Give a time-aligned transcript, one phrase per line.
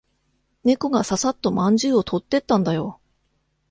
[0.63, 2.99] 猫がささっとまんじゅうを取ってったんだよ。